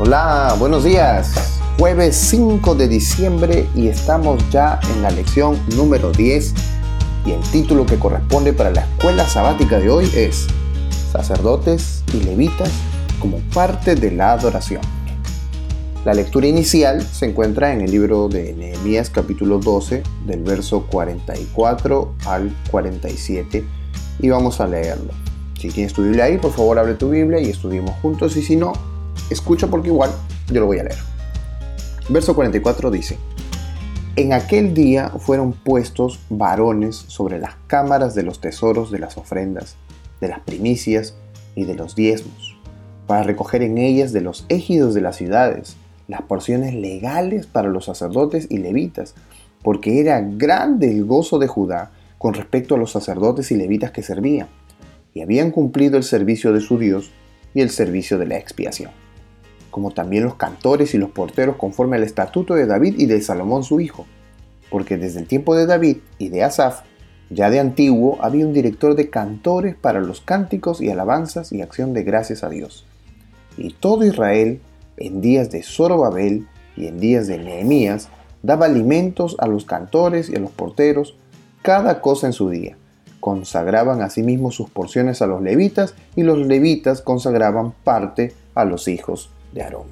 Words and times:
Hola, 0.00 0.54
buenos 0.60 0.84
días. 0.84 1.58
Jueves 1.76 2.14
5 2.14 2.76
de 2.76 2.86
diciembre 2.86 3.66
y 3.74 3.88
estamos 3.88 4.48
ya 4.48 4.78
en 4.94 5.02
la 5.02 5.10
lección 5.10 5.58
número 5.74 6.12
10 6.12 6.54
y 7.26 7.32
el 7.32 7.40
título 7.50 7.84
que 7.84 7.98
corresponde 7.98 8.52
para 8.52 8.70
la 8.70 8.82
escuela 8.82 9.26
sabática 9.26 9.80
de 9.80 9.90
hoy 9.90 10.08
es 10.14 10.46
Sacerdotes 11.10 12.04
y 12.14 12.20
Levitas 12.20 12.70
como 13.18 13.38
parte 13.52 13.96
de 13.96 14.12
la 14.12 14.34
adoración. 14.34 14.82
La 16.04 16.14
lectura 16.14 16.46
inicial 16.46 17.02
se 17.02 17.26
encuentra 17.26 17.72
en 17.72 17.80
el 17.80 17.90
libro 17.90 18.28
de 18.28 18.52
Nehemías 18.52 19.10
capítulo 19.10 19.58
12 19.58 20.04
del 20.26 20.44
verso 20.44 20.86
44 20.86 22.14
al 22.24 22.54
47 22.70 23.64
y 24.20 24.28
vamos 24.28 24.60
a 24.60 24.68
leerlo. 24.68 25.10
Si 25.58 25.70
tienes 25.70 25.92
tu 25.92 26.04
Biblia 26.04 26.26
ahí, 26.26 26.38
por 26.38 26.52
favor 26.52 26.78
abre 26.78 26.94
tu 26.94 27.10
Biblia 27.10 27.40
y 27.40 27.50
estudiemos 27.50 27.96
juntos 28.00 28.36
y 28.36 28.42
si 28.42 28.54
no, 28.54 28.74
Escucha 29.30 29.66
porque 29.66 29.88
igual 29.88 30.10
yo 30.50 30.60
lo 30.60 30.66
voy 30.66 30.78
a 30.78 30.84
leer. 30.84 30.96
Verso 32.08 32.34
44 32.34 32.90
dice, 32.90 33.18
En 34.16 34.32
aquel 34.32 34.72
día 34.72 35.10
fueron 35.10 35.52
puestos 35.52 36.20
varones 36.30 36.96
sobre 36.96 37.38
las 37.38 37.56
cámaras 37.66 38.14
de 38.14 38.22
los 38.22 38.40
tesoros 38.40 38.90
de 38.90 38.98
las 38.98 39.18
ofrendas, 39.18 39.76
de 40.22 40.28
las 40.28 40.40
primicias 40.40 41.14
y 41.54 41.64
de 41.64 41.74
los 41.74 41.94
diezmos, 41.94 42.56
para 43.06 43.22
recoger 43.22 43.62
en 43.62 43.76
ellas 43.76 44.14
de 44.14 44.22
los 44.22 44.46
égidos 44.48 44.94
de 44.94 45.02
las 45.02 45.16
ciudades 45.16 45.76
las 46.06 46.22
porciones 46.22 46.74
legales 46.74 47.46
para 47.46 47.68
los 47.68 47.84
sacerdotes 47.84 48.46
y 48.48 48.56
levitas, 48.56 49.14
porque 49.62 50.00
era 50.00 50.22
grande 50.22 50.90
el 50.90 51.04
gozo 51.04 51.38
de 51.38 51.48
Judá 51.48 51.90
con 52.16 52.32
respecto 52.32 52.74
a 52.76 52.78
los 52.78 52.92
sacerdotes 52.92 53.50
y 53.50 53.56
levitas 53.56 53.90
que 53.90 54.02
servían, 54.02 54.48
y 55.12 55.20
habían 55.20 55.50
cumplido 55.50 55.98
el 55.98 56.04
servicio 56.04 56.54
de 56.54 56.62
su 56.62 56.78
Dios 56.78 57.10
y 57.52 57.60
el 57.60 57.68
servicio 57.68 58.16
de 58.16 58.26
la 58.26 58.38
expiación 58.38 58.90
como 59.70 59.90
también 59.90 60.24
los 60.24 60.34
cantores 60.34 60.94
y 60.94 60.98
los 60.98 61.10
porteros 61.10 61.56
conforme 61.56 61.96
al 61.96 62.02
estatuto 62.02 62.54
de 62.54 62.66
David 62.66 62.94
y 62.98 63.06
de 63.06 63.20
Salomón 63.20 63.64
su 63.64 63.80
hijo, 63.80 64.06
porque 64.70 64.96
desde 64.96 65.20
el 65.20 65.26
tiempo 65.26 65.54
de 65.54 65.66
David 65.66 65.98
y 66.18 66.28
de 66.28 66.44
Asaf, 66.44 66.82
ya 67.30 67.50
de 67.50 67.60
antiguo 67.60 68.18
había 68.22 68.46
un 68.46 68.54
director 68.54 68.94
de 68.94 69.10
cantores 69.10 69.76
para 69.76 70.00
los 70.00 70.20
cánticos 70.20 70.80
y 70.80 70.90
alabanzas 70.90 71.52
y 71.52 71.60
acción 71.60 71.92
de 71.92 72.02
gracias 72.02 72.42
a 72.42 72.48
Dios. 72.48 72.86
Y 73.58 73.74
todo 73.74 74.06
Israel, 74.06 74.60
en 74.96 75.20
días 75.20 75.50
de 75.50 75.62
Zorobabel 75.62 76.46
y 76.76 76.86
en 76.86 76.98
días 76.98 77.26
de 77.26 77.38
Nehemías, 77.38 78.08
daba 78.42 78.66
alimentos 78.66 79.36
a 79.40 79.46
los 79.46 79.64
cantores 79.64 80.30
y 80.30 80.36
a 80.36 80.40
los 80.40 80.50
porteros, 80.50 81.16
cada 81.60 82.00
cosa 82.00 82.28
en 82.28 82.32
su 82.32 82.48
día. 82.48 82.78
Consagraban 83.20 84.00
asimismo 84.00 84.50
sus 84.50 84.70
porciones 84.70 85.20
a 85.20 85.26
los 85.26 85.42
levitas 85.42 85.94
y 86.16 86.22
los 86.22 86.38
levitas 86.38 87.02
consagraban 87.02 87.72
parte 87.84 88.32
a 88.54 88.64
los 88.64 88.88
hijos 88.88 89.30
de 89.52 89.62
Aarón. 89.62 89.86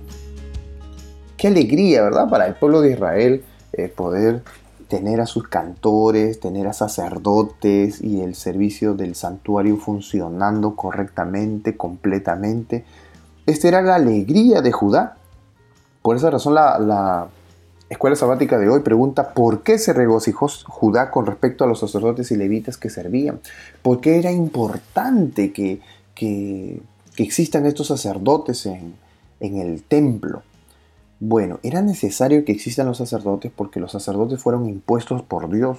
Qué 1.37 1.49
alegría, 1.49 2.03
¿verdad? 2.03 2.29
Para 2.29 2.47
el 2.47 2.55
pueblo 2.55 2.81
de 2.81 2.93
Israel 2.93 3.45
eh, 3.73 3.89
poder 3.89 4.43
tener 4.89 5.21
a 5.21 5.27
sus 5.27 5.49
cantores, 5.49 6.41
tener 6.41 6.67
a 6.67 6.73
sacerdotes 6.73 8.01
y 8.01 8.21
el 8.21 8.35
servicio 8.35 8.95
del 8.95 9.15
santuario 9.15 9.77
funcionando 9.77 10.77
correctamente, 10.77 11.77
completamente. 11.77 12.85
Esta 13.47 13.69
era 13.69 13.83
la 13.83 13.97
alegría 13.97 14.63
de 14.63 14.73
Judá. 14.73 15.17
Por 16.03 16.17
esa 16.17 16.31
razón 16.31 16.55
la, 16.55 16.79
la 16.79 17.29
escuela 17.91 18.17
sabática 18.17 18.59
de 18.59 18.69
hoy 18.69 18.81
pregunta 18.81 19.35
por 19.35 19.63
qué 19.63 19.79
se 19.79 19.93
regocijó 19.93 20.49
Judá 20.67 21.11
con 21.11 21.27
respecto 21.27 21.65
a 21.65 21.67
los 21.67 21.81
sacerdotes 21.81 22.31
y 22.31 22.37
levitas 22.37 22.77
que 22.77 22.91
servían. 22.91 23.41
¿Por 23.83 24.01
qué 24.01 24.19
era 24.19 24.31
importante 24.31 25.53
que, 25.53 25.81
que, 26.15 26.81
que 27.17 27.23
existan 27.23 27.67
estos 27.67 27.89
sacerdotes 27.89 28.67
en, 28.67 28.95
en 29.41 29.59
el 29.59 29.83
templo. 29.83 30.43
Bueno, 31.19 31.61
era 31.63 31.83
necesario 31.83 32.45
que 32.45 32.53
existan 32.53 32.87
los 32.87 32.99
sacerdotes 32.99 33.51
porque 33.55 33.81
los 33.81 33.93
sacerdotes 33.93 34.41
fueron 34.43 34.69
impuestos 34.69 35.23
por 35.23 35.51
Dios. 35.51 35.79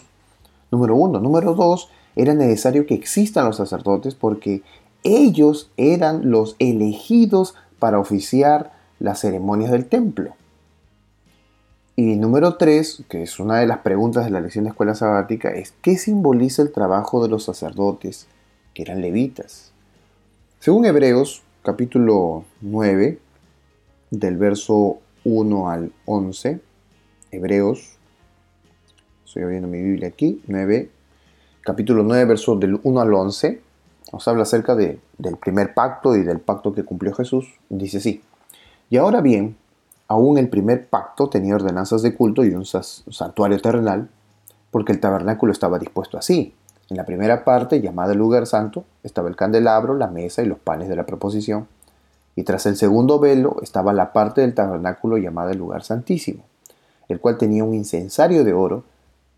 Número 0.72 0.96
uno. 0.96 1.20
Número 1.20 1.54
dos, 1.54 1.90
era 2.16 2.34
necesario 2.34 2.86
que 2.86 2.96
existan 2.96 3.46
los 3.46 3.58
sacerdotes 3.58 4.16
porque 4.16 4.64
ellos 5.04 5.70
eran 5.78 6.32
los 6.32 6.56
elegidos 6.60 7.56
para 7.80 8.00
oficiar 8.00 8.74
las 9.00 9.20
ceremonias 9.20 9.72
del 9.72 9.86
templo. 9.86 10.34
Y 11.96 12.16
número 12.16 12.58
tres, 12.58 13.04
que 13.10 13.24
es 13.24 13.40
una 13.40 13.60
de 13.60 13.68
las 13.68 13.80
preguntas 13.80 14.26
de 14.26 14.32
la 14.32 14.42
lección 14.42 14.66
de 14.66 14.72
escuela 14.72 14.96
sabática, 14.96 15.50
es 15.50 15.74
¿qué 15.82 15.98
simboliza 15.98 16.62
el 16.62 16.72
trabajo 16.72 17.24
de 17.24 17.30
los 17.30 17.44
sacerdotes, 17.44 18.28
que 18.74 18.84
eran 18.84 19.02
levitas? 19.02 19.72
Según 20.60 20.86
Hebreos 20.86 21.44
capítulo 21.64 22.46
9, 22.62 23.20
del 24.12 24.38
verso 24.38 25.00
1 25.26 25.70
al 25.70 25.92
11, 26.06 26.62
Hebreos, 27.32 27.98
estoy 29.26 29.44
abriendo 29.44 29.68
mi 29.68 29.82
Biblia 29.82 30.08
aquí, 30.08 30.42
9, 30.48 30.90
capítulo 31.62 32.04
9, 32.04 32.26
verso 32.26 32.56
del 32.56 32.80
1 32.82 33.02
al 33.02 33.14
11, 33.14 33.62
nos 34.14 34.28
habla 34.28 34.44
acerca 34.44 34.76
de, 34.76 35.02
del 35.18 35.36
primer 35.36 35.74
pacto 35.74 36.16
y 36.16 36.24
del 36.24 36.40
pacto 36.40 36.74
que 36.74 36.86
cumplió 36.86 37.14
Jesús. 37.14 37.56
Dice 37.68 37.98
así, 37.98 38.24
y 38.90 38.96
ahora 38.96 39.20
bien, 39.20 39.58
aún 40.08 40.38
el 40.38 40.48
primer 40.48 40.88
pacto 40.88 41.28
tenía 41.30 41.56
ordenanzas 41.56 42.02
de 42.02 42.16
culto 42.16 42.46
y 42.46 42.52
un 42.52 42.66
santuario 42.66 43.60
terrenal, 43.60 44.10
porque 44.72 44.94
el 44.94 45.02
tabernáculo 45.02 45.52
estaba 45.52 45.80
dispuesto 45.80 46.18
así. 46.18 46.54
En 46.90 46.96
la 46.96 47.06
primera 47.06 47.44
parte, 47.44 47.82
llamada 47.82 48.14
el 48.14 48.20
lugar 48.20 48.48
santo, 48.48 48.86
estaba 49.04 49.28
el 49.28 49.36
candelabro, 49.36 49.94
la 49.96 50.08
mesa 50.08 50.42
y 50.42 50.46
los 50.46 50.60
panes 50.60 50.88
de 50.88 50.96
la 50.96 51.06
proposición 51.06 51.68
y 52.38 52.44
tras 52.44 52.68
el 52.68 52.76
segundo 52.76 53.18
velo 53.18 53.58
estaba 53.64 53.94
la 53.94 54.14
parte 54.14 54.42
del 54.42 54.54
tabernáculo 54.54 55.18
llamada 55.18 55.52
el 55.52 55.58
lugar 55.58 55.82
santísimo, 55.82 56.44
el 57.10 57.20
cual 57.20 57.40
tenía 57.40 57.64
un 57.64 57.74
incensario 57.74 58.44
de 58.44 58.54
oro 58.54 58.84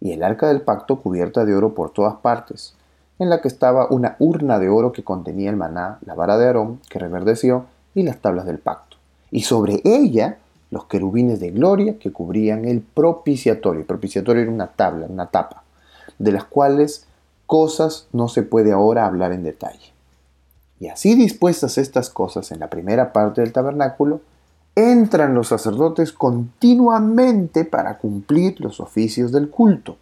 y 0.01 0.11
el 0.11 0.21
arca 0.21 0.49
del 0.49 0.61
pacto 0.61 0.99
cubierta 0.99 1.45
de 1.45 1.55
oro 1.55 1.73
por 1.73 1.91
todas 1.91 2.17
partes, 2.17 2.75
en 3.17 3.29
la 3.29 3.39
que 3.39 3.47
estaba 3.47 3.87
una 3.89 4.17
urna 4.19 4.59
de 4.59 4.67
oro 4.67 4.91
que 4.91 5.05
contenía 5.05 5.49
el 5.49 5.55
maná, 5.55 5.97
la 6.05 6.13
vara 6.13 6.37
de 6.37 6.47
Aarón 6.47 6.81
que 6.89 6.99
reverdeció 6.99 7.67
y 7.95 8.03
las 8.03 8.17
tablas 8.17 8.45
del 8.45 8.59
pacto, 8.59 8.97
y 9.31 9.43
sobre 9.43 9.79
ella 9.85 10.37
los 10.69 10.83
querubines 10.83 11.39
de 11.39 11.51
gloria 11.51 11.97
que 11.99 12.11
cubrían 12.11 12.65
el 12.65 12.81
propiciatorio. 12.81 13.79
El 13.79 13.87
propiciatorio 13.87 14.43
era 14.43 14.51
una 14.51 14.67
tabla, 14.67 15.07
una 15.07 15.27
tapa, 15.27 15.63
de 16.17 16.33
las 16.33 16.43
cuales 16.43 17.07
cosas 17.45 18.07
no 18.11 18.27
se 18.27 18.43
puede 18.43 18.73
ahora 18.73 19.05
hablar 19.05 19.31
en 19.31 19.43
detalle. 19.43 19.93
Y 20.79 20.87
así 20.87 21.15
dispuestas 21.15 21.77
estas 21.77 22.09
cosas 22.09 22.51
en 22.51 22.59
la 22.59 22.69
primera 22.69 23.11
parte 23.11 23.41
del 23.41 23.51
tabernáculo, 23.51 24.21
entran 24.75 25.33
los 25.33 25.49
sacerdotes 25.49 26.13
continuamente 26.13 27.65
para 27.65 27.97
cumplir 27.97 28.61
los 28.61 28.79
oficios 28.79 29.31
del 29.31 29.49
culto. 29.49 29.97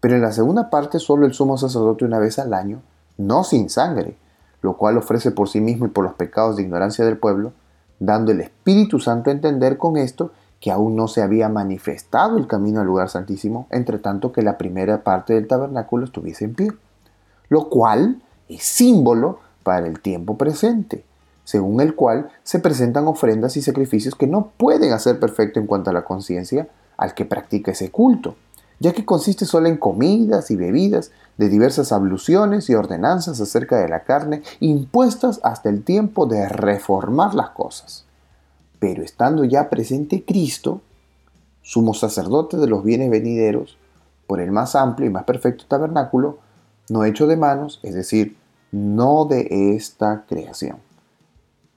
Pero 0.00 0.16
en 0.16 0.22
la 0.22 0.32
segunda 0.32 0.70
parte 0.70 0.98
solo 0.98 1.24
el 1.24 1.34
sumo 1.34 1.56
sacerdote 1.56 2.04
una 2.04 2.18
vez 2.18 2.38
al 2.38 2.52
año, 2.52 2.80
no 3.16 3.44
sin 3.44 3.70
sangre, 3.70 4.16
lo 4.60 4.76
cual 4.76 4.98
ofrece 4.98 5.30
por 5.30 5.48
sí 5.48 5.60
mismo 5.60 5.86
y 5.86 5.90
por 5.90 6.04
los 6.04 6.14
pecados 6.14 6.56
de 6.56 6.62
ignorancia 6.62 7.04
del 7.04 7.18
pueblo, 7.18 7.52
dando 8.00 8.32
el 8.32 8.40
Espíritu 8.40 8.98
Santo 8.98 9.30
a 9.30 9.32
entender 9.32 9.78
con 9.78 9.96
esto 9.96 10.32
que 10.60 10.70
aún 10.72 10.96
no 10.96 11.06
se 11.06 11.22
había 11.22 11.48
manifestado 11.48 12.38
el 12.38 12.46
camino 12.46 12.80
al 12.80 12.86
lugar 12.86 13.08
santísimo, 13.08 13.68
entre 13.70 13.98
tanto 13.98 14.32
que 14.32 14.42
la 14.42 14.58
primera 14.58 15.04
parte 15.04 15.34
del 15.34 15.46
tabernáculo 15.46 16.04
estuviese 16.04 16.46
en 16.46 16.54
pie, 16.54 16.72
lo 17.48 17.68
cual 17.68 18.22
es 18.48 18.64
símbolo 18.64 19.40
para 19.66 19.88
el 19.88 19.98
tiempo 19.98 20.38
presente, 20.38 21.02
según 21.42 21.80
el 21.80 21.96
cual 21.96 22.30
se 22.44 22.60
presentan 22.60 23.08
ofrendas 23.08 23.56
y 23.56 23.62
sacrificios 23.62 24.14
que 24.14 24.28
no 24.28 24.52
pueden 24.56 24.92
hacer 24.92 25.18
perfecto 25.18 25.58
en 25.58 25.66
cuanto 25.66 25.90
a 25.90 25.92
la 25.92 26.04
conciencia 26.04 26.68
al 26.96 27.14
que 27.14 27.24
practica 27.24 27.72
ese 27.72 27.90
culto, 27.90 28.36
ya 28.78 28.92
que 28.92 29.04
consiste 29.04 29.44
solo 29.44 29.66
en 29.66 29.76
comidas 29.76 30.52
y 30.52 30.56
bebidas 30.56 31.10
de 31.36 31.48
diversas 31.48 31.90
abluciones 31.90 32.70
y 32.70 32.76
ordenanzas 32.76 33.40
acerca 33.40 33.78
de 33.78 33.88
la 33.88 34.04
carne 34.04 34.44
impuestas 34.60 35.40
hasta 35.42 35.68
el 35.68 35.82
tiempo 35.82 36.26
de 36.26 36.48
reformar 36.48 37.34
las 37.34 37.50
cosas. 37.50 38.04
Pero 38.78 39.02
estando 39.02 39.42
ya 39.42 39.68
presente 39.68 40.24
Cristo, 40.24 40.80
sumo 41.62 41.92
sacerdote 41.92 42.56
de 42.56 42.68
los 42.68 42.84
bienes 42.84 43.10
venideros, 43.10 43.78
por 44.28 44.40
el 44.40 44.52
más 44.52 44.76
amplio 44.76 45.08
y 45.08 45.12
más 45.12 45.24
perfecto 45.24 45.64
tabernáculo, 45.66 46.38
no 46.88 47.04
hecho 47.04 47.26
de 47.26 47.36
manos, 47.36 47.80
es 47.82 47.94
decir, 47.94 48.36
no 48.76 49.24
de 49.24 49.74
esta 49.74 50.24
creación. 50.28 50.78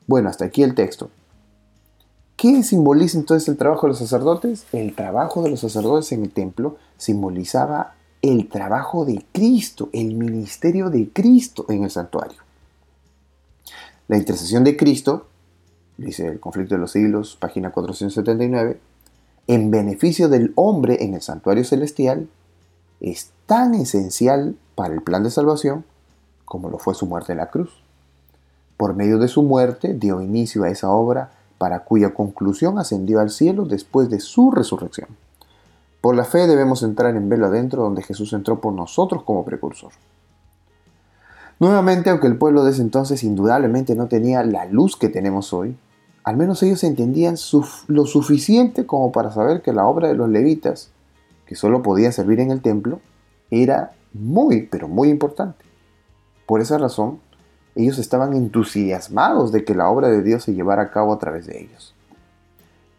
Bueno, 0.06 0.30
hasta 0.30 0.46
aquí 0.46 0.64
el 0.64 0.76
texto. 0.76 1.10
¿Qué 2.36 2.64
simboliza 2.64 3.18
entonces 3.18 3.48
el 3.48 3.58
trabajo 3.58 3.88
de 3.88 3.90
los 3.90 4.00
sacerdotes? 4.00 4.66
El 4.72 4.96
trabajo 4.96 5.42
de 5.42 5.50
los 5.50 5.62
sacerdotes 5.62 6.12
en 6.12 6.24
el 6.24 6.32
templo 6.32 6.78
simbolizaba 6.98 7.96
el 8.22 8.50
trabajo 8.50 9.06
de 9.06 9.26
Cristo, 9.32 9.90
el 9.94 10.16
ministerio 10.16 10.90
de 10.90 11.10
Cristo 11.10 11.66
en 11.70 11.84
el 11.84 11.92
santuario. 11.92 12.40
La 14.08 14.18
intercesión 14.18 14.64
de 14.64 14.76
Cristo, 14.76 15.28
dice 15.98 16.28
el 16.28 16.40
conflicto 16.40 16.76
de 16.76 16.82
los 16.82 16.92
siglos, 16.92 17.38
página 17.40 17.72
479, 17.72 18.80
en 19.48 19.72
beneficio 19.72 20.28
del 20.28 20.52
hombre 20.56 21.04
en 21.04 21.14
el 21.14 21.22
santuario 21.22 21.64
celestial, 21.64 22.30
es 23.00 23.32
tan 23.46 23.74
esencial 23.76 24.56
para 24.76 24.94
el 24.94 25.02
plan 25.02 25.24
de 25.24 25.32
salvación 25.32 25.86
como 26.50 26.70
lo 26.70 26.80
fue 26.80 26.96
su 26.96 27.06
muerte 27.06 27.32
en 27.32 27.38
la 27.38 27.50
cruz. 27.50 27.70
Por 28.76 28.96
medio 28.96 29.20
de 29.20 29.30
su 29.30 29.44
muerte 29.44 29.94
dio 29.94 30.20
inicio 30.20 30.64
a 30.64 30.70
esa 30.70 30.90
obra 30.90 31.32
para 31.58 31.86
cuya 31.86 32.14
conclusión 32.14 32.80
ascendió 32.80 33.20
al 33.20 33.30
cielo 33.30 33.66
después 33.66 34.10
de 34.10 34.20
su 34.20 34.52
resurrección. 34.52 35.10
Por 36.02 36.16
la 36.16 36.26
fe 36.26 36.48
debemos 36.48 36.82
entrar 36.82 37.16
en 37.16 37.30
velo 37.30 37.48
adentro 37.48 37.84
donde 37.84 38.02
Jesús 38.02 38.34
entró 38.34 38.60
por 38.60 38.74
nosotros 38.74 39.24
como 39.24 39.46
precursor. 39.46 39.92
Nuevamente, 41.60 42.10
aunque 42.10 42.28
el 42.28 42.38
pueblo 42.38 42.64
de 42.64 42.72
ese 42.72 42.82
entonces 42.82 43.24
indudablemente 43.24 43.96
no 43.96 44.08
tenía 44.08 44.44
la 44.44 44.66
luz 44.66 44.96
que 44.96 45.10
tenemos 45.10 45.54
hoy, 45.54 45.78
al 46.24 46.38
menos 46.38 46.64
ellos 46.64 46.84
entendían 46.84 47.36
lo 47.88 48.06
suficiente 48.06 48.86
como 48.86 49.12
para 49.12 49.32
saber 49.32 49.62
que 49.62 49.74
la 49.74 49.86
obra 49.86 50.08
de 50.08 50.16
los 50.16 50.30
levitas, 50.30 50.90
que 51.46 51.56
solo 51.56 51.84
podía 51.84 52.12
servir 52.12 52.40
en 52.40 52.52
el 52.52 52.62
templo, 52.62 53.02
era 53.52 53.92
muy, 54.14 54.64
pero 54.68 54.88
muy 54.88 55.10
importante. 55.10 55.69
Por 56.50 56.62
esa 56.62 56.80
razón, 56.80 57.20
ellos 57.76 58.00
estaban 58.00 58.34
entusiasmados 58.34 59.52
de 59.52 59.64
que 59.64 59.76
la 59.76 59.88
obra 59.88 60.08
de 60.08 60.24
Dios 60.24 60.46
se 60.46 60.56
llevara 60.56 60.82
a 60.82 60.90
cabo 60.90 61.14
a 61.14 61.20
través 61.20 61.46
de 61.46 61.62
ellos. 61.62 61.94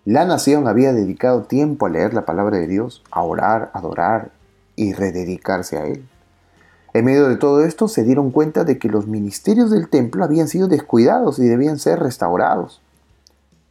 La 0.05 0.25
nación 0.25 0.69
había 0.69 0.93
dedicado 0.93 1.43
tiempo 1.43 1.87
a 1.87 1.88
leer 1.88 2.14
la 2.14 2.25
palabra 2.25 2.58
de 2.58 2.69
Dios, 2.69 3.02
a 3.11 3.25
orar, 3.25 3.73
adorar 3.75 4.31
y 4.76 4.93
rededicarse 4.93 5.79
a 5.79 5.87
Él. 5.87 6.08
En 6.93 7.05
medio 7.05 7.29
de 7.29 7.35
todo 7.35 7.64
esto 7.64 7.88
se 7.88 8.05
dieron 8.05 8.31
cuenta 8.31 8.62
de 8.62 8.79
que 8.79 8.88
los 8.88 9.08
ministerios 9.08 9.73
del 9.73 9.88
templo 9.88 10.23
habían 10.23 10.46
sido 10.46 10.69
descuidados 10.69 11.41
y 11.41 11.49
debían 11.49 11.81
ser 11.81 11.99
restaurados. 11.99 12.81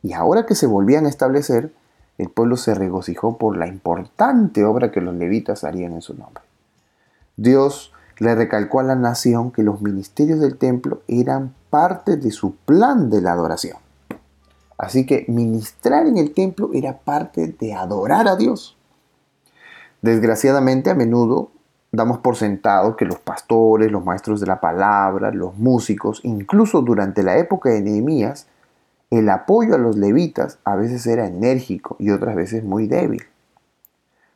Y 0.04 0.12
ahora 0.12 0.46
que 0.46 0.56
se 0.56 0.68
volvían 0.68 1.06
a 1.06 1.10
establecer, 1.10 1.72
el 2.18 2.30
pueblo 2.30 2.58
se 2.58 2.74
regocijó 2.76 3.38
por 3.38 3.56
la 3.56 3.68
importante 3.68 4.66
obra 4.66 4.92
que 4.92 5.00
los 5.00 5.16
levitas 5.16 5.64
harían 5.64 5.94
en 5.94 6.02
su 6.02 6.16
nombre. 6.16 6.44
Dios 7.38 7.94
le 8.20 8.36
recalcó 8.36 8.82
a 8.82 8.84
la 8.84 8.96
nación 8.96 9.52
que 9.52 9.64
los 9.64 9.82
ministerios 9.82 10.40
del 10.40 10.58
templo 10.58 11.02
eran 11.08 11.56
parte 11.70 12.18
de 12.18 12.32
su 12.32 12.56
plan 12.56 13.10
de 13.10 13.22
la 13.22 13.32
adoración. 13.32 13.78
Así 14.78 15.06
que 15.06 15.26
ministrar 15.28 16.06
en 16.08 16.18
el 16.18 16.34
templo 16.34 16.70
era 16.74 17.00
parte 17.00 17.48
de 17.60 17.74
adorar 17.74 18.28
a 18.28 18.36
Dios. 18.36 18.78
Desgraciadamente 20.02 20.90
a 20.90 20.96
menudo 20.96 21.52
damos 21.92 22.20
por 22.20 22.36
sentado 22.36 22.96
que 22.96 23.06
los 23.06 23.20
pastores, 23.20 23.92
los 23.92 24.06
maestros 24.06 24.40
de 24.40 24.48
la 24.48 24.62
palabra, 24.62 25.32
los 25.32 25.58
músicos, 25.58 26.22
incluso 26.24 26.82
durante 26.82 27.24
la 27.24 27.38
época 27.38 27.70
de 27.70 27.82
Nehemías, 27.82 28.48
el 29.10 29.30
apoyo 29.30 29.76
a 29.76 29.80
los 29.80 29.98
levitas 29.98 30.60
a 30.64 30.76
veces 30.76 31.06
era 31.08 31.26
enérgico 31.26 31.96
y 32.00 32.12
otras 32.12 32.36
veces 32.36 32.64
muy 32.64 32.88
débil. 32.88 33.24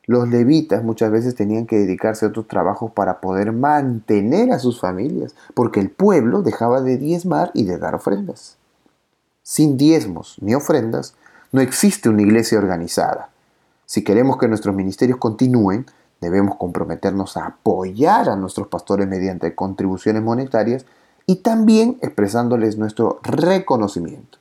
Los 0.05 0.27
levitas 0.27 0.83
muchas 0.83 1.11
veces 1.11 1.35
tenían 1.35 1.65
que 1.65 1.77
dedicarse 1.77 2.25
a 2.25 2.29
otros 2.29 2.47
trabajos 2.47 2.91
para 2.91 3.21
poder 3.21 3.53
mantener 3.53 4.51
a 4.51 4.59
sus 4.59 4.79
familias, 4.79 5.33
porque 5.53 5.79
el 5.79 5.89
pueblo 5.89 6.41
dejaba 6.41 6.81
de 6.81 6.97
diezmar 6.97 7.51
y 7.53 7.63
de 7.63 7.77
dar 7.77 7.95
ofrendas. 7.95 8.57
Sin 9.43 9.77
diezmos 9.77 10.37
ni 10.41 10.55
ofrendas, 10.55 11.15
no 11.51 11.61
existe 11.61 12.09
una 12.09 12.21
iglesia 12.21 12.57
organizada. 12.57 13.29
Si 13.85 14.03
queremos 14.03 14.37
que 14.37 14.47
nuestros 14.47 14.75
ministerios 14.75 15.19
continúen, 15.19 15.85
debemos 16.19 16.57
comprometernos 16.57 17.37
a 17.37 17.45
apoyar 17.45 18.29
a 18.29 18.35
nuestros 18.35 18.67
pastores 18.67 19.07
mediante 19.07 19.55
contribuciones 19.55 20.23
monetarias 20.23 20.85
y 21.25 21.37
también 21.37 21.97
expresándoles 22.01 22.77
nuestro 22.77 23.19
reconocimiento. 23.23 24.39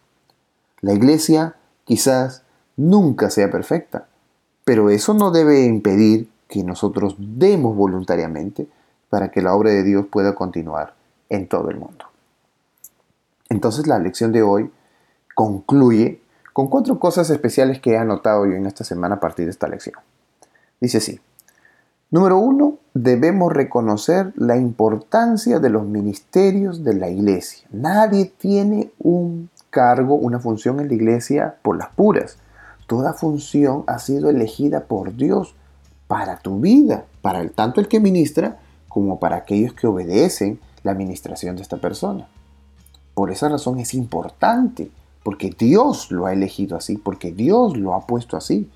La 0.81 0.93
iglesia 0.93 1.57
quizás 1.85 2.43
nunca 2.77 3.31
sea 3.31 3.51
perfecta, 3.51 4.07
pero 4.65 4.91
eso 4.91 5.15
no 5.15 5.31
debe 5.31 5.65
impedir 5.65 6.29
que 6.49 6.63
nosotros 6.63 7.17
demos 7.19 7.77
voluntariamente 7.77 8.69
para 9.09 9.31
que 9.31 9.43
la 9.43 9.55
obra 9.55 9.71
de 9.71 9.83
Dios 9.83 10.07
pueda 10.11 10.35
continuar 10.35 10.95
en 11.29 11.49
todo 11.49 11.71
el 11.71 11.79
mundo. 11.79 12.07
Entonces 13.49 13.87
la 13.87 13.99
lección 13.99 14.33
de 14.33 14.43
hoy 14.43 14.71
concluye 15.35 16.21
con 16.53 16.69
cuatro 16.69 16.99
cosas 16.99 17.31
especiales 17.31 17.81
que 17.81 17.93
he 17.93 17.99
anotado 17.99 18.47
yo 18.47 18.53
en 18.53 18.67
esta 18.67 18.85
semana 18.85 19.17
a 19.17 19.21
partir 19.21 19.47
de 19.47 19.51
esta 19.51 19.69
lección. 19.69 19.97
Dice 20.81 20.99
así, 20.99 21.21
número 22.11 22.39
uno, 22.39 22.79
debemos 22.95 23.53
reconocer 23.53 24.33
la 24.37 24.57
importancia 24.57 25.59
de 25.59 25.71
los 25.71 25.87
ministerios 25.87 26.85
de 26.85 26.95
la 26.95 27.09
iglesia. 27.09 27.67
Nadie 27.71 28.27
tiene 28.27 28.91
un 28.99 29.49
cargo, 29.71 30.15
una 30.15 30.39
función 30.39 30.81
en 30.81 30.89
la 30.89 30.95
iglesia 30.95 31.57
por 31.63 31.79
las 31.79 31.89
puras. 31.91 32.37
Toda 32.93 33.15
función 33.15 33.85
ha 33.87 33.99
sido 33.99 34.29
elegida 34.29 34.85
por 34.85 35.17
Dios 35.17 35.55
para 36.09 36.41
tu 36.41 36.61
vida, 36.61 37.07
para 37.23 37.41
el, 37.41 37.51
tanto 37.51 37.81
el 37.81 37.89
que 37.89 38.01
ministra 38.01 38.61
como 38.87 39.19
para 39.19 39.37
aquellos 39.37 39.73
que 39.73 39.87
obedecen 39.87 40.61
la 40.83 40.93
administración 40.93 41.57
de 41.57 41.63
esta 41.63 41.79
persona. 41.79 42.29
Por 43.15 43.31
esa 43.31 43.49
razón 43.49 43.79
es 43.79 43.95
importante, 43.95 44.91
porque 45.23 45.57
Dios 45.59 46.11
lo 46.11 46.27
ha 46.27 46.35
elegido 46.35 46.77
así, 46.77 46.99
porque 46.99 47.33
Dios 47.33 47.79
lo 47.79 47.95
ha 47.95 48.07
puesto 48.07 48.37
así. 48.37 48.69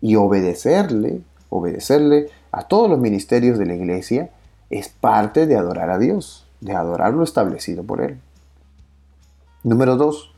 Y 0.00 0.16
obedecerle, 0.16 1.20
obedecerle 1.48 2.28
a 2.50 2.64
todos 2.64 2.90
los 2.90 2.98
ministerios 2.98 3.56
de 3.56 3.66
la 3.66 3.76
iglesia 3.76 4.30
es 4.68 4.88
parte 4.88 5.46
de 5.46 5.54
adorar 5.54 5.90
a 5.90 5.98
Dios, 6.00 6.44
de 6.60 6.74
adorar 6.74 7.14
lo 7.14 7.22
establecido 7.22 7.84
por 7.84 8.02
Él. 8.02 8.18
Número 9.62 9.94
dos, 9.94 10.29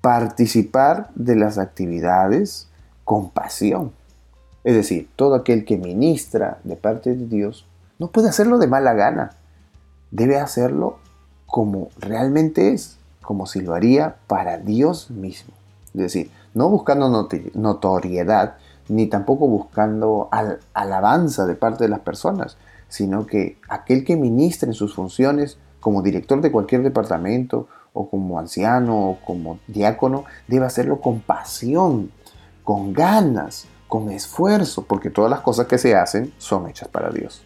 participar 0.00 1.10
de 1.14 1.36
las 1.36 1.58
actividades 1.58 2.68
con 3.04 3.30
pasión. 3.30 3.92
Es 4.64 4.74
decir, 4.74 5.08
todo 5.16 5.34
aquel 5.34 5.64
que 5.64 5.76
ministra 5.76 6.58
de 6.64 6.76
parte 6.76 7.14
de 7.14 7.26
Dios 7.26 7.66
no 7.98 8.08
puede 8.08 8.28
hacerlo 8.28 8.58
de 8.58 8.66
mala 8.66 8.92
gana. 8.92 9.32
Debe 10.10 10.38
hacerlo 10.38 10.98
como 11.46 11.88
realmente 11.98 12.72
es, 12.72 12.98
como 13.22 13.46
si 13.46 13.60
lo 13.60 13.74
haría 13.74 14.16
para 14.26 14.58
Dios 14.58 15.10
mismo. 15.10 15.54
Es 15.94 16.00
decir, 16.00 16.30
no 16.54 16.68
buscando 16.68 17.08
notoriedad, 17.54 18.56
ni 18.88 19.06
tampoco 19.06 19.48
buscando 19.48 20.28
alabanza 20.72 21.46
de 21.46 21.54
parte 21.54 21.84
de 21.84 21.90
las 21.90 22.00
personas, 22.00 22.56
sino 22.88 23.26
que 23.26 23.58
aquel 23.68 24.04
que 24.04 24.16
ministra 24.16 24.68
en 24.68 24.74
sus 24.74 24.94
funciones 24.94 25.58
como 25.80 26.02
director 26.02 26.40
de 26.40 26.52
cualquier 26.52 26.82
departamento 26.82 27.68
o 27.98 28.08
como 28.08 28.38
anciano 28.38 29.10
o 29.10 29.18
como 29.24 29.58
diácono, 29.66 30.24
debe 30.46 30.66
hacerlo 30.66 31.00
con 31.00 31.18
pasión, 31.18 32.12
con 32.62 32.92
ganas, 32.92 33.66
con 33.88 34.10
esfuerzo, 34.10 34.84
porque 34.84 35.10
todas 35.10 35.30
las 35.30 35.40
cosas 35.40 35.66
que 35.66 35.78
se 35.78 35.96
hacen 35.96 36.32
son 36.38 36.68
hechas 36.68 36.88
para 36.88 37.10
Dios. 37.10 37.44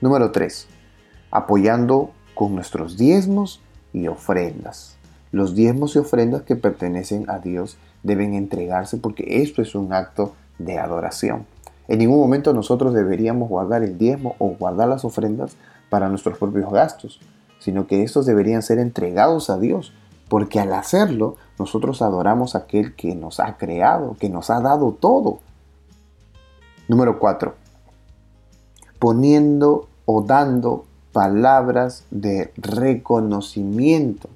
Número 0.00 0.30
3. 0.30 0.68
Apoyando 1.32 2.12
con 2.34 2.54
nuestros 2.54 2.96
diezmos 2.96 3.60
y 3.92 4.06
ofrendas. 4.06 4.96
Los 5.32 5.56
diezmos 5.56 5.96
y 5.96 5.98
ofrendas 5.98 6.42
que 6.42 6.54
pertenecen 6.54 7.28
a 7.28 7.40
Dios 7.40 7.76
deben 8.04 8.34
entregarse 8.34 8.98
porque 8.98 9.42
esto 9.42 9.62
es 9.62 9.74
un 9.74 9.92
acto 9.92 10.34
de 10.58 10.78
adoración. 10.78 11.46
En 11.88 11.98
ningún 11.98 12.20
momento 12.20 12.52
nosotros 12.52 12.94
deberíamos 12.94 13.48
guardar 13.48 13.82
el 13.82 13.98
diezmo 13.98 14.36
o 14.38 14.48
guardar 14.50 14.88
las 14.88 15.04
ofrendas 15.04 15.56
para 15.90 16.08
nuestros 16.08 16.38
propios 16.38 16.70
gastos, 16.70 17.20
sino 17.62 17.86
que 17.86 18.02
estos 18.02 18.26
deberían 18.26 18.60
ser 18.60 18.80
entregados 18.80 19.48
a 19.48 19.56
Dios, 19.56 19.92
porque 20.28 20.58
al 20.58 20.74
hacerlo 20.74 21.36
nosotros 21.60 22.02
adoramos 22.02 22.56
a 22.56 22.58
aquel 22.58 22.96
que 22.96 23.14
nos 23.14 23.38
ha 23.38 23.56
creado, 23.56 24.16
que 24.18 24.28
nos 24.28 24.50
ha 24.50 24.60
dado 24.60 24.90
todo. 24.90 25.38
Número 26.88 27.20
4. 27.20 27.54
Poniendo 28.98 29.88
o 30.06 30.22
dando 30.22 30.86
palabras 31.12 32.04
de 32.10 32.52
reconocimiento. 32.56 34.28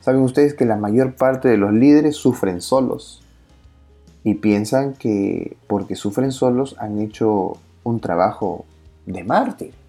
Saben 0.00 0.22
ustedes 0.22 0.54
que 0.54 0.64
la 0.64 0.76
mayor 0.76 1.14
parte 1.14 1.48
de 1.48 1.56
los 1.56 1.72
líderes 1.72 2.16
sufren 2.16 2.60
solos 2.60 3.22
y 4.24 4.34
piensan 4.34 4.94
que 4.94 5.56
porque 5.68 5.94
sufren 5.94 6.32
solos 6.32 6.74
han 6.80 6.98
hecho 6.98 7.56
un 7.84 8.00
trabajo 8.00 8.64
de 9.06 9.22
mártir 9.22 9.83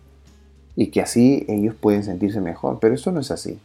y 0.76 0.88
que 0.88 1.02
así 1.02 1.46
ellos 1.48 1.76
pueden 1.76 2.04
sentirse 2.04 2.42
mejor. 2.42 2.80
Pero 2.80 2.96
eso 2.96 3.12
no 3.12 3.20
es 3.20 3.32
así. 3.32 3.60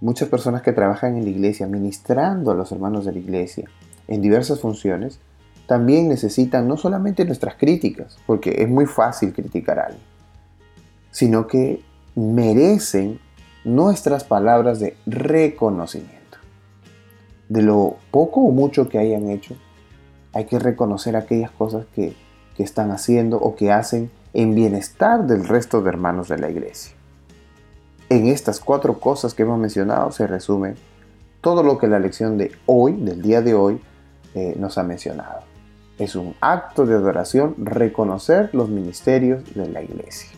Muchas 0.00 0.28
personas 0.28 0.62
que 0.62 0.72
trabajan 0.72 1.16
en 1.16 1.24
la 1.24 1.30
iglesia, 1.30 1.66
ministrando 1.66 2.50
a 2.50 2.54
los 2.54 2.70
hermanos 2.72 3.04
de 3.04 3.12
la 3.12 3.18
iglesia 3.18 3.68
en 4.06 4.22
diversas 4.22 4.60
funciones, 4.60 5.18
también 5.66 6.08
necesitan 6.08 6.66
no 6.66 6.76
solamente 6.76 7.24
nuestras 7.24 7.56
críticas, 7.56 8.16
porque 8.26 8.62
es 8.62 8.68
muy 8.68 8.86
fácil 8.86 9.34
criticar 9.34 9.78
a 9.78 9.86
alguien, 9.86 10.04
sino 11.10 11.46
que 11.46 11.82
merecen 12.14 13.20
nuestras 13.64 14.24
palabras 14.24 14.80
de 14.80 14.96
reconocimiento. 15.04 16.38
De 17.48 17.62
lo 17.62 17.96
poco 18.10 18.40
o 18.40 18.50
mucho 18.50 18.88
que 18.88 18.98
hayan 18.98 19.28
hecho, 19.28 19.56
hay 20.32 20.46
que 20.46 20.58
reconocer 20.58 21.16
aquellas 21.16 21.50
cosas 21.50 21.86
que, 21.94 22.14
que 22.56 22.62
están 22.62 22.90
haciendo 22.90 23.36
o 23.38 23.54
que 23.54 23.70
hacen 23.70 24.10
en 24.38 24.54
bienestar 24.54 25.26
del 25.26 25.48
resto 25.48 25.82
de 25.82 25.88
hermanos 25.88 26.28
de 26.28 26.38
la 26.38 26.48
iglesia. 26.48 26.94
En 28.08 28.28
estas 28.28 28.60
cuatro 28.60 29.00
cosas 29.00 29.34
que 29.34 29.42
hemos 29.42 29.58
mencionado 29.58 30.12
se 30.12 30.28
resume 30.28 30.76
todo 31.40 31.64
lo 31.64 31.76
que 31.76 31.88
la 31.88 31.98
lección 31.98 32.38
de 32.38 32.52
hoy, 32.64 32.92
del 32.92 33.20
día 33.20 33.42
de 33.42 33.54
hoy, 33.54 33.80
eh, 34.36 34.54
nos 34.56 34.78
ha 34.78 34.84
mencionado. 34.84 35.40
Es 35.98 36.14
un 36.14 36.36
acto 36.40 36.86
de 36.86 36.94
adoración 36.94 37.56
reconocer 37.58 38.50
los 38.52 38.68
ministerios 38.68 39.42
de 39.56 39.68
la 39.68 39.82
iglesia. 39.82 40.30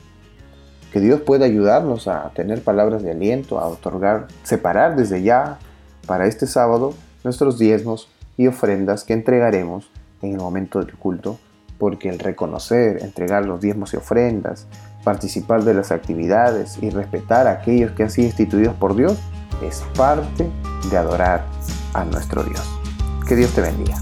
Que 0.95 1.01
Dios 1.01 1.21
pueda 1.21 1.45
ayudarnos 1.45 2.09
a 2.09 2.31
tener 2.31 2.65
palabras 2.65 3.03
de 3.03 3.11
aliento, 3.11 3.61
a 3.61 3.69
otorgar, 3.69 4.29
separar 4.45 4.97
desde 4.97 5.23
ya 5.23 5.59
para 6.07 6.27
este 6.27 6.47
sábado 6.47 6.95
nuestros 7.23 7.59
diezmos 7.59 8.09
y 8.39 8.47
ofrendas 8.47 9.05
que 9.05 9.13
entregaremos 9.13 9.91
en 10.23 10.33
el 10.33 10.39
momento 10.39 10.79
del 10.79 10.95
culto, 10.95 11.39
porque 11.81 12.11
el 12.11 12.21
reconocer, 12.21 13.03
entregar 13.03 13.47
los 13.47 13.61
diezmos 13.61 13.95
y 13.95 13.97
ofrendas, 13.97 14.67
participar 15.03 15.65
de 15.65 15.75
las 15.75 15.91
actividades 15.91 16.79
y 16.81 16.91
respetar 16.91 17.49
a 17.49 17.53
aquellos 17.53 17.93
que 17.93 18.05
han 18.05 18.11
sido 18.11 18.29
instituidos 18.29 18.75
por 18.75 18.95
Dios 18.95 19.19
es 19.63 19.83
parte 19.97 20.49
de 20.91 20.97
adorar 20.97 21.45
a 21.95 22.05
nuestro 22.05 22.45
Dios. 22.45 22.63
Que 23.27 23.35
Dios 23.35 23.51
te 23.53 23.63
bendiga. 23.63 23.97